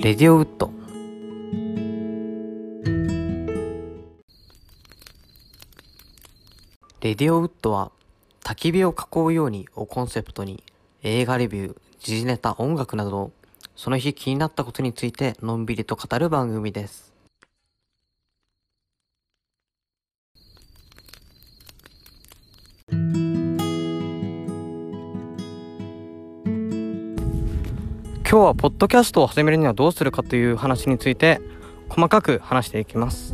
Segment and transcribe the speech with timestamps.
[0.00, 0.70] レディオウッド
[7.00, 7.90] レディオウッドは
[8.44, 10.62] 焚き火を囲うようにをコンセプトに
[11.02, 13.32] 映画レビュー、時事ネタ、音楽など
[13.74, 17.07] その日気になったことについてのんびりと語る番組です。
[28.30, 31.40] 今日はポッドキャストを始めるにはどうするかという話について
[31.88, 33.32] 細かく話していきます。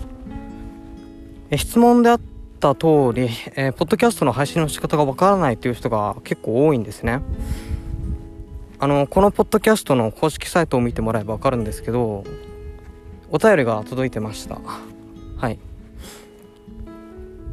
[1.51, 2.21] え質問であっ
[2.61, 7.23] た通り、えーポッドキャストの配信の仕方がわからないという人が結構多いんですね。
[8.79, 12.23] あのこのポッドキャストの公式サイトを見てもらえばわかるんですけど
[13.33, 14.61] お便りが届いてました
[15.38, 15.59] はい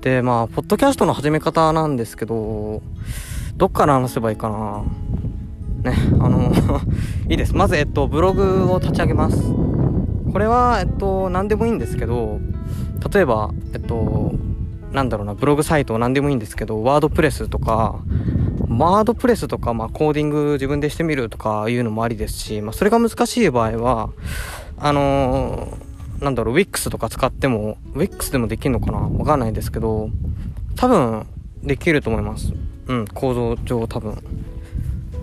[0.02, 2.82] でまあポッドキャストの始め方なんですけど
[3.56, 4.84] どっから話せばいいかな
[5.84, 6.52] ねあの
[7.30, 9.42] いいですまずえっとブログを立ち上げます
[10.32, 12.40] これはえっと何でもいいんですけど
[13.14, 14.34] 例えばえっと
[14.92, 17.96] なんだろうなブログサイト何でもいいんですけどワードプレスとか
[18.68, 24.10] ワードプレスとか、まあ、コーディング自分でしてみるとかいうのもありですし、まあ、それが難しい場合は、
[24.78, 29.00] あのーなんだろう、Wix とか使っても、Wix でもできるのかな？
[29.00, 30.12] わかんないですけど、
[30.76, 31.26] 多分、
[31.64, 32.54] できると思います。
[32.88, 34.24] うん、構造上多分。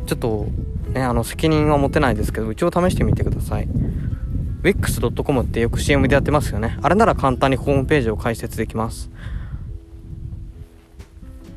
[0.09, 0.47] ちょっと、
[0.89, 3.69] ね、あの、責任は持てないですけど、一応試してみてください。
[4.63, 6.79] wix.com ってよく CM でやってますよね。
[6.83, 9.11] あれなら簡単にホームページを開設できます。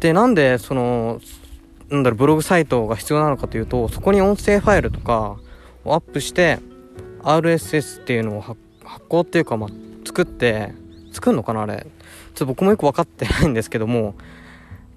[0.01, 1.21] で、なんで、その、
[1.89, 5.37] なんだろう、ブログサイトが必要なのかというと、そこに音声ファイルとか
[5.85, 6.59] をアップして、
[7.23, 8.59] RSS っていうのを発
[9.07, 9.69] 行っていうか、まあ、
[10.05, 10.73] 作って、
[11.13, 11.85] 作るのかなあれ。
[11.85, 14.15] ちょっと僕もよく分かってないんですけども、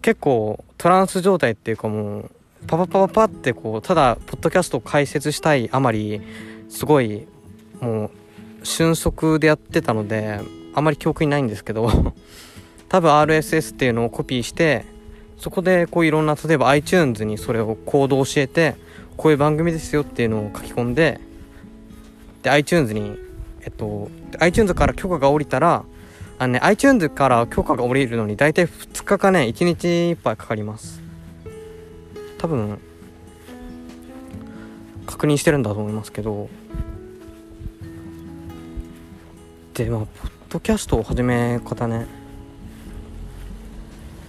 [0.02, 2.30] 結構トランス状態っていうかもう、
[2.66, 6.20] パパパパパってこう、ただ、ポッドキャストを開設したいあまり、
[6.68, 7.26] すごい、
[7.80, 8.10] も
[8.62, 10.40] う、瞬足でやってたので、
[10.74, 11.90] あまり記憶にないんですけど、
[12.88, 14.84] 多分 RSS っていうのをコピーして、
[15.44, 18.76] そこでこういろんな例えば iTunes にそれをコードを教えて
[19.16, 21.20] こういう番組ですよっていうのを書き込んで
[22.42, 23.18] で iTunes に
[23.60, 24.08] えっと
[24.38, 25.84] iTunes から許可が下りたら
[26.38, 31.03] あのね iTunes から許可が下りるのに大体2日かね1日いっぱいかかります。
[32.44, 32.78] 多分
[35.06, 36.50] 確認してるんだと思いますけど
[39.72, 42.06] でまあポッドキャストを始め方ね。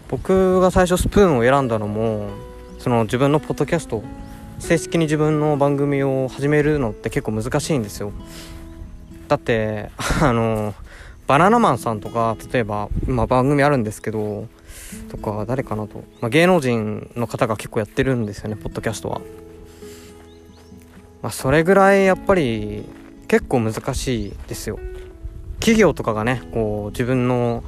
[0.07, 2.29] 僕が最初スプーンを選んだのも
[2.79, 4.01] その自分のポッドキャスト
[4.59, 8.13] 正式に自分の番組を始めるのって結構難しいんですよ。
[9.27, 10.73] だってあの
[11.27, 14.47] バナナマンさんとか例えば今番組あるんですけど
[15.09, 19.21] とか誰かなと、まあ、芸能人の方が結構やってるんですよねポッドキャストは。
[21.21, 22.85] まあそれぐらいやっぱり
[23.27, 24.79] 結構難しいですよ。
[25.59, 27.63] 企業とかがねこう自分の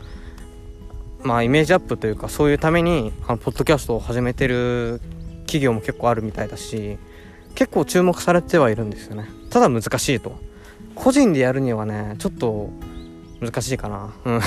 [1.23, 5.01] まあイメージアップというかそういうためにあのポッドキャストを始めてる
[5.47, 6.97] 企業も結構あるみたいだし
[7.55, 9.27] 結構注目されてはいるんですよね。
[9.49, 10.37] ただ難しいと。
[10.93, 12.69] 個人でやるにはねちょっと
[13.41, 14.13] 難しいかな。
[14.25, 14.41] うん。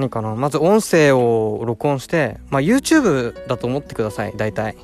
[0.00, 0.34] 何かな？
[0.34, 4.76] まず音声を録音してまあ YouTube だと思ってください大体。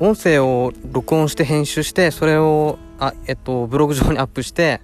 [0.00, 4.80] 音声を録音して編集してそれをあえっとブログ上にアップして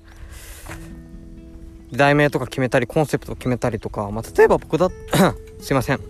[1.93, 4.91] 題名とか決めたりコンセプト決めたりとか、まあ、例えば僕だ
[5.61, 6.01] すいません。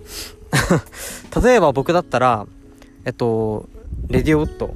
[1.43, 2.47] 例えば僕だったら
[3.05, 3.69] えっと
[4.09, 4.75] レディオウッド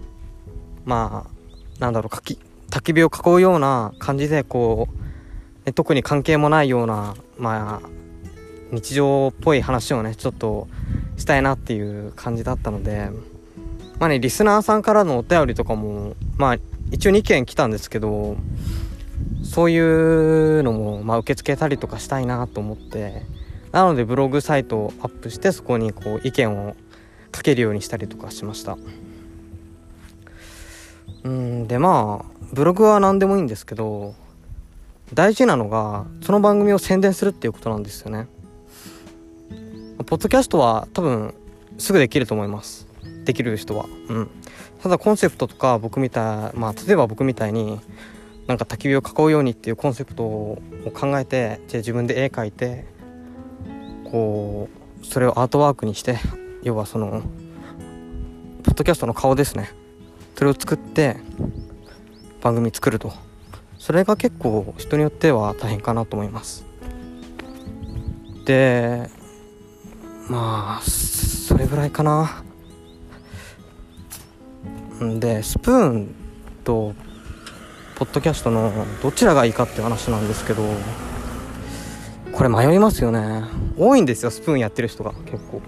[0.85, 2.39] まあなんだろうかき
[2.71, 5.08] 焚き火を囲うような感じでこう、
[5.73, 7.89] 特に関係もないようなまあ
[8.71, 10.69] 日常っぽい話をねちょっと
[11.17, 13.11] したいなっていう感じだったので
[13.99, 16.57] まあねリスナーさんからのお便りとかもまあ
[16.91, 18.37] 一応2件来たんですけど
[19.43, 23.23] そういうのも、まあ、受け付けたりとかしたいなと思って
[23.73, 26.77] なのでブログサイトをアップしてそこにこう意見を
[27.35, 28.79] 書けるようにしたりとかしました。
[31.25, 34.15] うんでまあブログは何でもいいんですけど
[35.15, 38.29] 大事なのがその番組を宣伝するっていうことなんですよね。
[40.07, 41.35] ポッドキャストは多分
[41.79, 42.87] すぐできると思います。
[43.25, 43.87] できる人は。
[44.09, 44.31] うん。
[44.83, 47.81] ただコンセプトとか僕みたいまあ例えば僕みたいに
[48.47, 50.63] なんか焚き火を囲うようにっていうコンセプトを
[50.95, 52.87] 考えてじゃあ自分で絵描いて
[54.05, 54.69] こ
[55.03, 56.19] うそれをアートワークにして
[56.63, 57.23] 要はその
[58.63, 59.71] ポッドキャストの顔ですね。
[60.37, 61.17] それを作って
[62.41, 63.28] 番組作ると。
[63.79, 66.65] それが結構人によっては大変かなと思います。
[68.45, 69.09] で
[70.29, 72.45] まあそれぐらいかな。
[75.03, 76.15] んでスプーン
[76.65, 76.93] と
[77.95, 78.73] ポッドキャストの
[79.03, 80.63] どちらがいいかって話なんですけど
[82.33, 83.45] これ迷いますよね。
[83.77, 85.63] 多いんですよスプーンやってる人が結構。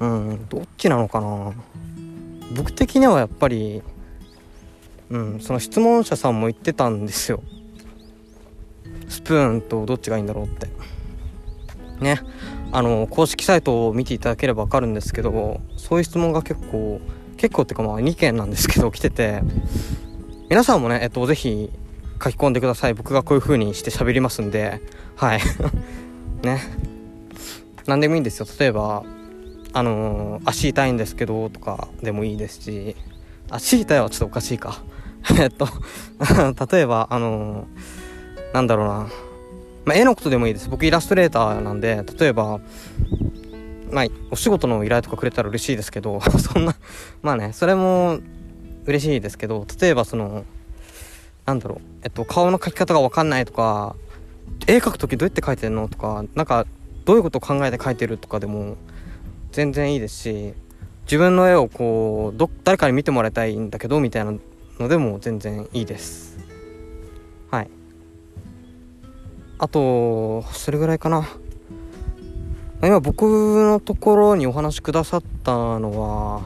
[0.00, 1.52] うんどっちなのかな。
[2.56, 3.82] 僕的にはやっぱり
[5.12, 7.42] うんその質問者さんも言ってたんですよ。
[9.08, 10.68] スプーンとどっちがいいんだろうって。
[12.00, 12.20] ね。
[12.72, 17.02] あの公式サイトを見ていただければ分かるんですけどそういう質問が結構
[17.36, 19.42] 結構っていうかまあ2件なんですけど来てて。
[20.48, 21.70] 皆さんもねえっと是非
[22.22, 22.94] 書き込んでください。
[22.94, 24.80] 僕がこういう風にして喋りますんで。
[25.16, 25.40] はい。
[26.42, 26.62] ね。
[27.86, 28.46] 何でもいいんですよ。
[28.58, 29.02] 例えば
[29.74, 32.96] あのー、足痛いんですけどとかでもいいですし。
[33.50, 34.82] 足痛いはちょっとおかしいか。
[35.38, 35.68] えっと
[36.72, 39.08] 例えばあのー、なんだろうな。
[39.84, 40.68] まあ、絵のことでもいいです。
[40.68, 42.60] 僕イラストレーターなんで例えば
[43.90, 46.74] まあお仕事の依頼とかくれたら嬉しいですけど そんな
[47.20, 48.18] まあねそれも
[48.86, 50.44] 嬉しいですけど例えばその
[51.46, 51.78] なんだろう。
[52.04, 53.96] えっと顔の描き方が分かんないとか
[54.66, 56.66] 絵描く時どうやって描いてんのとかなんか
[57.04, 58.76] どういうことを考えて描いてるとかでも
[59.50, 60.54] 全然いいですし
[61.04, 64.32] 自分の絵をこうど誰かに見てもらいたいんだけどみたいな
[64.82, 66.38] のでも全然いいです。
[67.50, 67.70] はい。
[69.58, 71.28] あとそれぐらいかな。
[72.82, 76.42] 今僕のところにお話くださったのは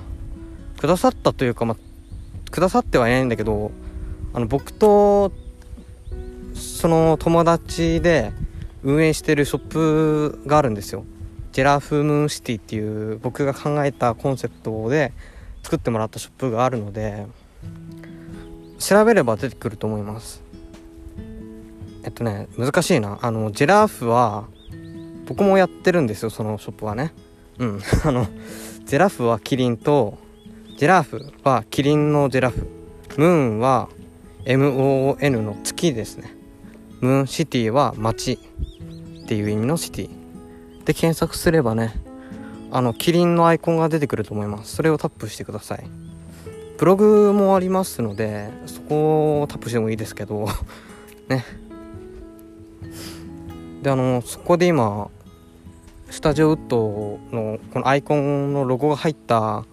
[0.79, 3.71] くださったというかまあくださってはいないんだけど
[4.35, 5.33] あの僕と
[6.55, 8.33] その友達で
[8.83, 11.05] 運営してるショップがあるんですよ。
[11.53, 15.15] ジェラフムーンシティっていう僕が考えたコンセプトで
[15.63, 17.27] 作ってもらったショップがあるので
[18.79, 20.43] 調べれば出てくると思います。
[22.05, 23.19] えっとね難しいな。
[23.23, 24.47] あのジェラーフは
[25.27, 27.13] 僕もやってるんですよそのショップはね。
[27.59, 27.81] うん。
[28.05, 28.27] あの
[28.85, 30.19] ジェラフはキリンと
[30.77, 32.69] ジェラーフはキリンのジェラフ。
[33.17, 33.89] ムーンは
[34.45, 36.37] MON の月ですね。
[37.01, 38.39] ムーンシティは街。
[39.25, 40.11] っていう意味のシティ。
[40.85, 42.01] で検索すればね
[42.71, 44.77] あのキリンのアイコンが出てくると思います。
[44.77, 46.06] それをタップしてください。
[46.79, 50.49] ブログもありますのでそこをタップしてもいいですけど
[51.29, 51.45] ね。
[53.83, 55.09] であのそこで今
[56.11, 59.65] スタジオウッドのこのアイコンのロゴが入った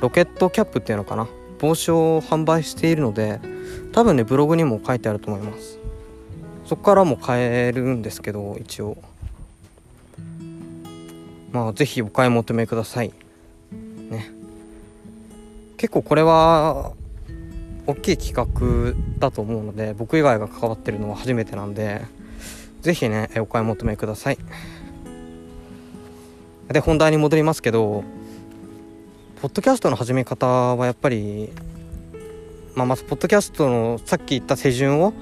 [0.00, 1.28] ロケットキャップっていうのかな？
[1.58, 3.40] 帽子を販売しているので
[3.92, 5.78] 多分ねブログにも書いてあると思います。
[6.66, 8.96] そこからも買えるんですけど一応。
[11.52, 13.12] まあ是非お買い求めください。
[15.76, 16.92] 結構これは
[17.86, 22.02] 大きい企画だと思うので僕以外が関わってるのは初めてなんで
[22.82, 24.38] 是非ねお買い求めください。
[26.68, 28.02] で本題に戻りますけど
[29.40, 31.50] ポッドキャストの始め方はやっぱり、
[32.74, 35.12] まあ、まずポッドキャストのさっき言った手順を、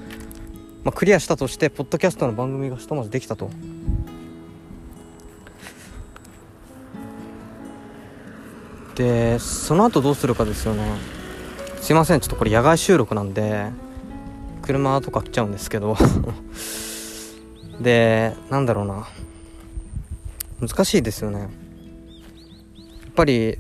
[0.85, 3.51] まあ、クリアしたとしてポッドキャストの番組がひとまずできたと。
[8.95, 10.85] でその後どうするかですよね。
[11.81, 13.71] すいませんちょっとこれ野外収録なんで
[14.63, 15.97] 車とか来ちゃうんですけど。
[17.81, 19.07] でなんだろうな。
[20.61, 21.41] 難しいですよね。
[21.41, 21.49] やっ
[23.15, 23.59] ぱり、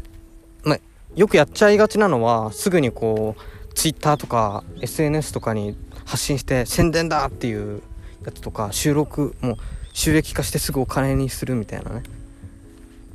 [0.63, 0.79] ま
[1.15, 7.83] よくやっちゃいがちなのはすぐにこう Twitter とか SNS とかに発信して宣伝だっていう
[8.25, 9.59] やつとか収録も
[9.93, 12.03] 収益化してすぐお金にするみたいなね。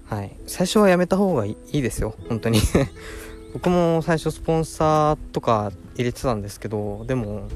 [0.09, 0.35] はい。
[0.47, 2.15] 最初はやめた方がいいですよ。
[2.27, 2.59] 本当に。
[3.53, 7.47] 僕も最初スポンサーとか入れてたんですけどでも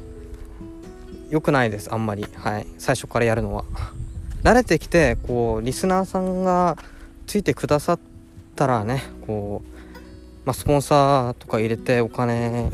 [1.29, 1.91] 良くないです。
[1.91, 2.25] あんまり。
[2.35, 2.67] はい。
[2.77, 3.65] 最初からやるのは。
[4.43, 6.77] 慣れてきてこうリスナーさんが
[7.27, 7.99] ついてくださっ
[8.55, 9.73] たらねこう
[10.45, 12.69] まあ、スポンサーとか入れてお金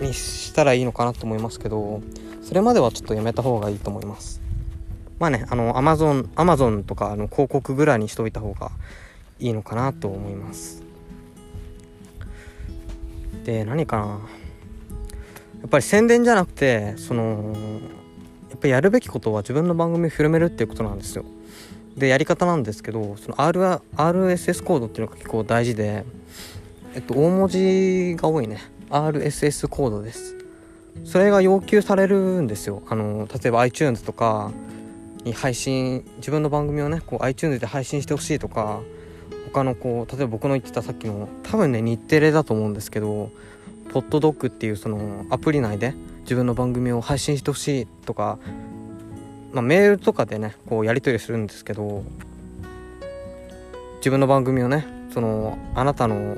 [0.00, 2.02] にしたらいいのかなと思いますけど
[2.42, 4.40] それまではちょっとやめた方がいいと思います。
[5.20, 8.72] まあねあのアマゾンアマゾンとかの広告ぐらいにしといた方が
[9.42, 10.82] いいのかなと思います。
[13.44, 14.04] で何かな。
[14.04, 17.54] やっぱり宣伝じゃなくてその
[18.50, 21.24] やっぱりやるべきことは自分の番組を広めるっていうことなんですよ。
[21.96, 26.04] でやり方なんですけどその R RSS コードっていうのが結構大事で
[26.94, 28.58] えっと大文字が多いね。
[28.90, 30.36] RSS コードです。
[31.04, 32.82] それが要求されるんですよ。
[32.88, 34.52] あの例えば iTunes とか
[35.24, 38.80] に配信自分の番組をねこう iTunes で配信してほしいとか
[39.46, 43.30] 他のこう例えば僕の言ってたさっきの多分ね日テレだと思うんですけど
[43.92, 48.38] ポッドドッグっていうそのアプリ内で自分の番組を配信してほしいとか、
[49.52, 52.04] まあ、メールとかでねこうやり取りするんですけど
[53.96, 56.36] 自分の番組をねそのあなたの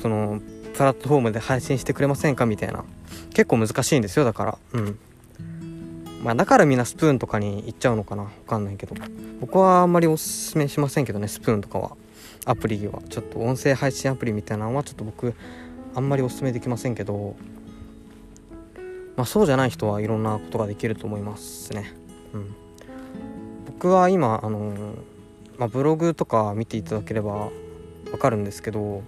[0.00, 0.40] その
[0.74, 2.84] プラットフォームで配信してくれませんかみたいな。
[3.34, 4.58] 結構難しいんですよだから。
[4.72, 4.98] うん。
[6.22, 8.24] まあだからみんなスプーンとかに行っちゃうのかな？
[8.24, 8.94] わかんないけど。
[9.40, 11.96] 僕はあんまりおすすめしませんけどねスプーンとかは。
[12.44, 13.00] アプリは。
[13.08, 15.34] ちょっと音声配信アプリみたいなのはちょっと僕
[15.94, 17.36] あんまりおすすめできませんけど。
[19.16, 21.92] まあそうじゃない人はいろんなことができると思いますね。
[22.32, 22.54] うん。
[23.66, 24.94] 僕は今あの
[25.58, 27.50] まあ、ブログとか見ていただければ
[28.12, 29.02] わかるんですけど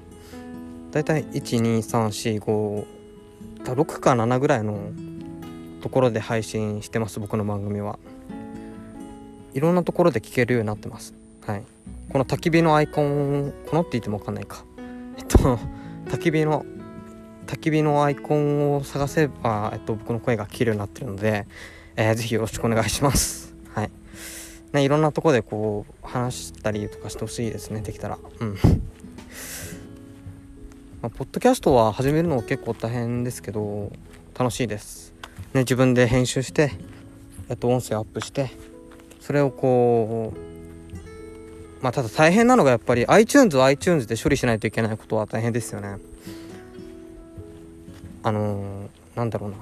[0.90, 2.84] だいたい12345
[3.62, 4.90] 6か7ぐらいの
[5.80, 7.98] ところで配信してます僕の番組は。
[9.52, 11.14] いろんなところで聞けるようになってます。
[11.46, 11.62] はい。
[12.12, 14.64] この焚き火のアイコンこのって言っても分かんないか。
[15.18, 15.58] えっと
[16.06, 16.64] 焚き火の
[17.46, 21.48] 焚き火のアイコンを探せば、えっと、僕の声が聞けるようになってるので、
[21.96, 23.56] えー、ぜひよろしくお願いします。
[23.74, 23.90] はい。
[24.72, 28.18] ねいろんなとこでこう話したりとかしてほしいですねできたら。
[28.38, 28.56] うん。
[31.02, 33.90] まあ、ポッドキャストは始めるの結構大変ですけど
[34.38, 35.09] 楽しいです。
[35.54, 36.72] ね自分で編集して
[37.48, 38.50] えっと音声アップして
[39.20, 45.96] それをこうまあただ大変なのがやっぱり iTunes は iTunes で処理しないといけないことは大変ですよね。
[48.22, 49.56] あのー、なんだろうな。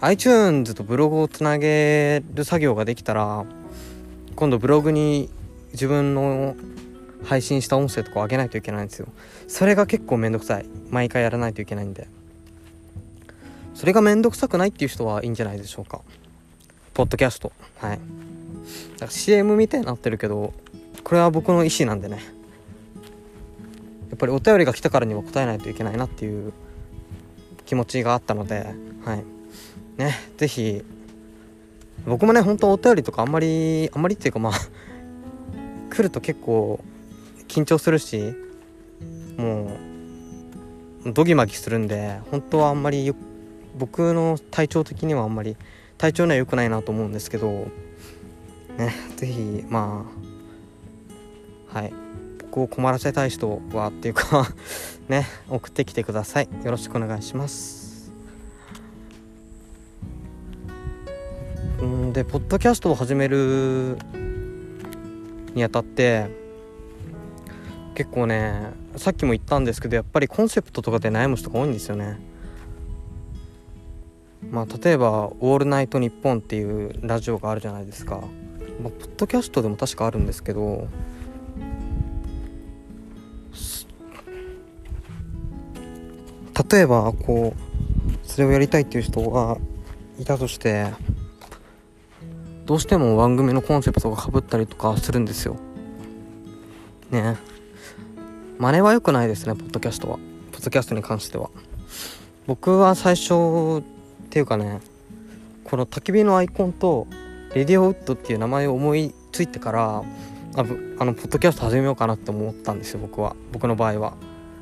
[0.00, 3.44] iTunes とブログをつなげる作業ができたら
[4.36, 5.28] 今度ブログに
[5.72, 6.56] 自分の
[7.24, 9.08] 配信した音声とかを上げないといけないんですよ。
[9.46, 10.66] それが結構めんどくさい。
[10.90, 12.08] 毎回やらないといけないんで。
[13.78, 16.00] それがめんどくさくないっていう人はいいんじゃないでしょうか。
[16.94, 17.52] ポッドキャスト。
[17.76, 18.00] はい。
[18.94, 20.52] だから CM みたいになってるけど
[21.04, 22.16] これは僕の意思なんでね。
[24.10, 26.52] やっぱりお便りが来たからには答えないといけないなっていう
[27.66, 29.24] 気持ちがあったのではい。
[29.96, 30.82] ね是非
[32.04, 34.52] 僕もね本当お便りとかあんまりあんまりっていうかまあ
[35.90, 36.82] 来ると結構
[37.46, 38.34] 緊張するし
[39.36, 39.70] も
[41.06, 43.14] うドギマギするんで本当はあんまり
[43.78, 45.56] 僕の体調的にはあんまり
[45.96, 47.68] 体調には良くないなと思うんですけど
[48.76, 50.04] ね是非ま
[51.72, 51.92] あはい。
[52.40, 54.48] 僕を困らせたい人はっていうか
[55.08, 56.48] ね送ってきてください。
[56.64, 58.12] よろしくお願いします。
[61.82, 63.98] んでポッドキャストを始める
[65.54, 66.26] にあたって
[67.94, 72.18] 結構ねさっきも言ったんですけどやっぱりコンセプトとかで悩む人が多いんですよね。
[74.50, 78.16] まあ例えば「オールナイトニッポン」っていうラジオがあるじゃないですか、
[78.82, 80.88] まあ、ポッドキャストでも確かあるんですけど
[86.70, 89.56] 例えばこうそれをやりたいっていう人が
[90.18, 90.92] いたとして
[92.66, 95.56] どうしても番組のコンセプトがかぶったりとかするんですよ。
[97.10, 97.36] ね。
[98.58, 100.18] 真似は良くないですねポッドキャストは。
[100.52, 101.48] ポッドキャストに関しては。
[102.46, 103.82] 僕は最初
[104.28, 104.80] っていうかね
[105.64, 107.06] この焚き火のアイコンと
[107.54, 110.02] レディオウッドっていう名前を思いついてから
[110.54, 110.60] あ
[110.98, 113.36] あのポッドキャスト始めようかなって思ったんですよ僕は。
[113.52, 114.14] 僕の場合は。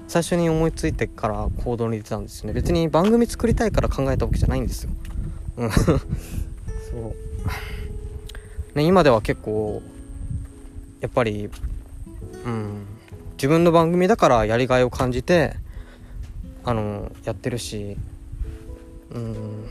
[0.08, 2.52] 最初に思いついてから行動に出たんですね。
[2.52, 4.90] 別に番組作りたいから考えたわけじゃないんですよ。
[5.56, 5.70] うん。
[5.74, 5.86] そ
[8.74, 8.78] う。
[8.78, 9.82] ね今では結構
[11.00, 11.50] やっぱり
[12.44, 12.86] うん。
[13.32, 15.56] 自分の番組だからやりがいを感じて
[16.64, 17.96] あのやってるし
[19.16, 19.68] うん。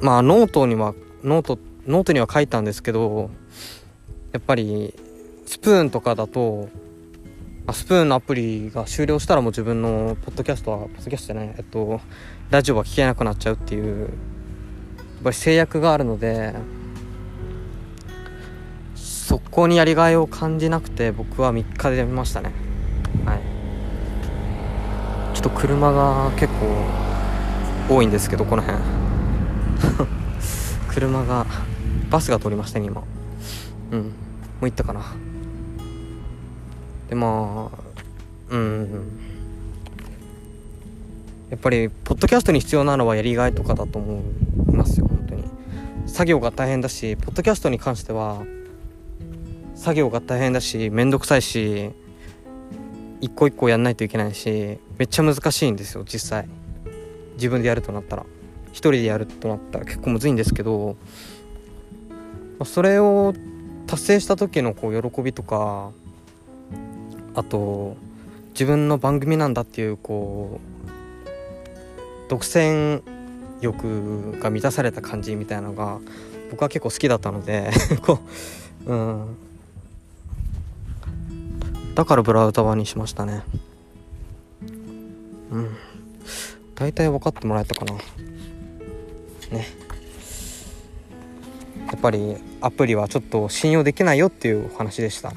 [0.00, 3.30] まあノートにはノートノートには書いたんですけど
[4.32, 4.94] やっぱり
[5.46, 6.68] スプーンとかだと
[7.72, 12.00] スプーンのアプリが終了したらもう自分のポッドキャストはポッドキャストじゃないえっと
[12.50, 14.08] ラジオは聞けなくなっちゃうっていうやっ
[15.24, 16.54] ぱり制約があるので
[18.94, 22.50] そこにやりがいを感じなくて僕は3日でやめましたね。
[23.26, 23.40] はい。
[25.34, 27.08] ちょっと車が結構
[27.88, 28.78] 多いんですけどこの辺。
[30.92, 31.46] 車が
[32.10, 33.02] バスが通りましたね今。
[33.92, 34.00] うん。
[34.00, 34.06] も
[34.62, 35.02] う行ったかな。
[37.08, 37.78] でまあ
[38.50, 39.18] うん
[41.50, 44.22] やっぱりポッドキャストに必要なのはやりがいとかだと思
[44.68, 45.44] いますよ本当に。
[46.06, 48.42] 作業が大変だしポッドキャストに関しては
[49.74, 51.90] 作業が大変だしめんどくさいし
[53.22, 56.57] 一個一個やんないといけないしめっちゃ難しいんですよ実際。
[57.38, 58.26] 自分でやるとなったら
[58.72, 60.96] 一人でやるとなったら結構むずいんですけど
[62.64, 63.32] それを
[63.86, 65.90] 達成した時のこう喜びとか
[67.34, 67.96] あと
[68.50, 70.60] 自分の番組なんだっていうこ
[72.26, 73.02] う独占
[73.60, 75.98] 欲が満たされた感じみたいなのが
[76.50, 77.70] 僕は結構好きだったので
[78.04, 78.20] こ
[78.86, 79.36] ううん。
[81.94, 83.42] だからブラウザ版にしましたね。
[86.78, 87.94] 大体分かってもらえたかな。
[87.94, 89.66] ね。
[91.88, 95.32] やっぱりアプリはちょっと信用できないよっていうお話でした。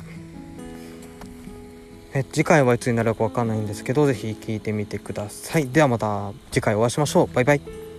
[2.13, 5.67] え次回はいつになるか分かんないんですけど是非聞いてみてください。
[5.69, 7.33] ではまた次回お会いしましょう。
[7.33, 7.90] バイバイ。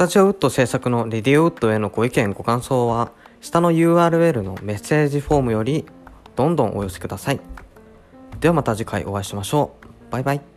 [0.00, 5.84] タジオウッド制作のレディオウッドへのご意見ご感想は下の URL のメッセージフォームより
[6.36, 7.40] どんどんお寄せください。
[8.40, 10.10] ではまた次回お会いしましょう。
[10.10, 10.49] バイバイ。